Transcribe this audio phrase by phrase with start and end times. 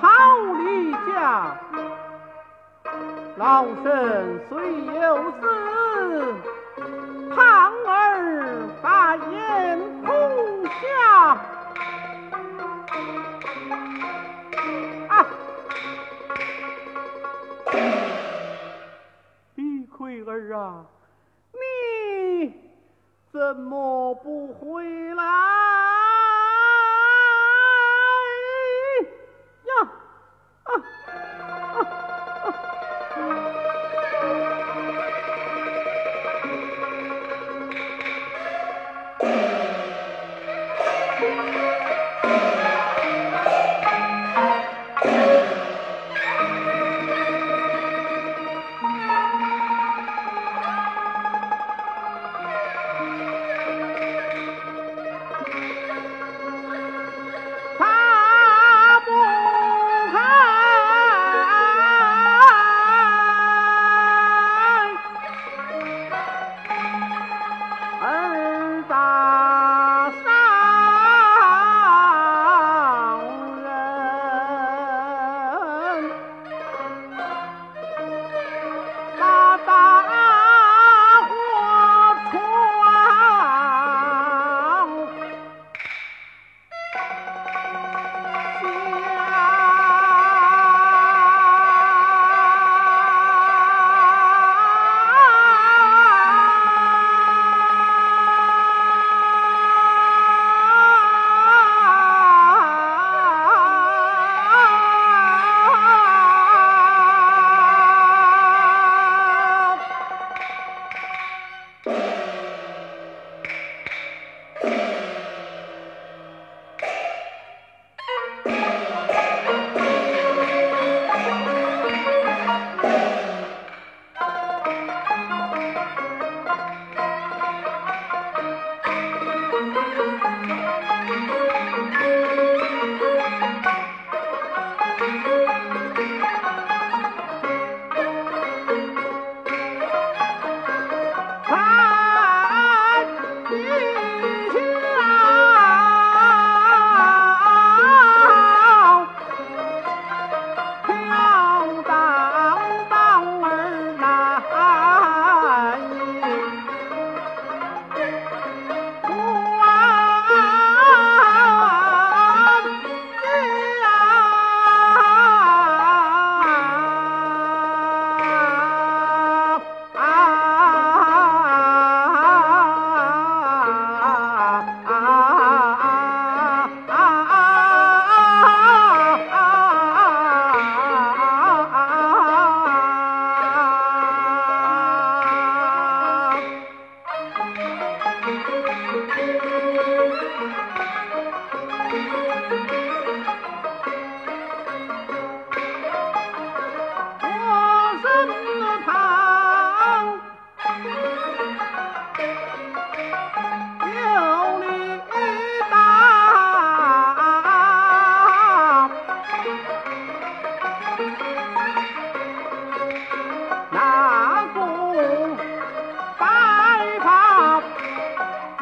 [0.00, 0.08] 逃
[0.64, 1.56] 离家，
[3.36, 5.40] 老身虽有死，
[7.30, 11.38] 胖儿把眼空下。
[15.08, 15.26] 啊！
[19.54, 20.84] 李奎儿啊，
[21.52, 22.52] 你
[23.32, 24.84] 怎么不回
[25.14, 25.22] 来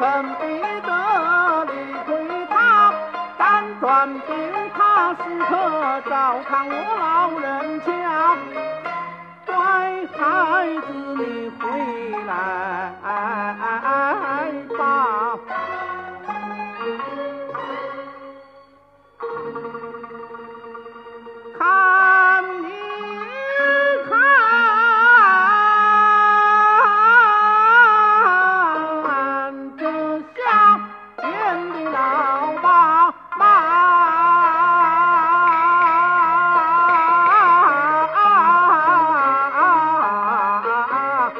[0.01, 0.07] 怎
[0.39, 0.41] 比
[0.81, 0.89] 得
[1.65, 1.71] 李
[2.07, 2.11] 逵
[2.49, 2.91] 他？
[3.37, 3.41] 辗
[3.79, 3.85] 转
[4.21, 4.25] 病
[4.75, 4.79] 榻
[5.15, 5.53] 时刻
[6.09, 6.11] 照
[6.49, 7.45] 看我老人
[7.81, 7.89] 家。
[9.45, 9.53] 乖
[10.17, 10.19] 孩
[10.87, 10.89] 子，
[11.19, 11.21] 你
[11.59, 11.61] 回
[12.25, 12.33] 来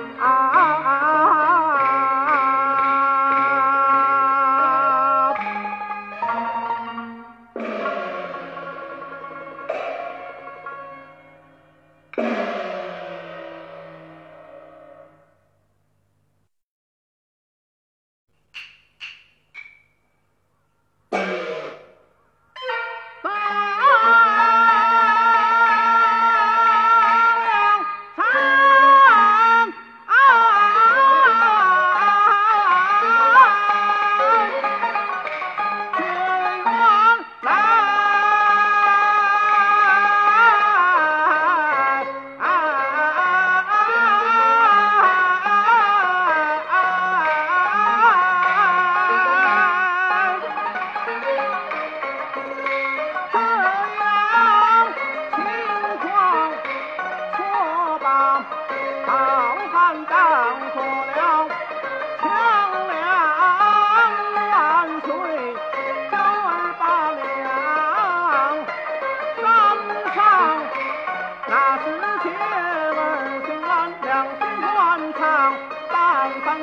[0.03, 0.40] I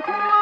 [0.00, 0.37] Thank you.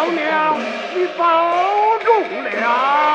[0.00, 0.58] 老娘
[0.94, 1.26] 你保
[1.98, 3.09] 重了。